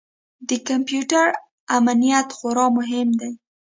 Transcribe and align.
د 0.49 0.51
کمپیوټر 0.67 1.27
امنیت 1.77 2.27
خورا 2.37 2.65
مهم 2.77 3.07
دی. 3.19 3.31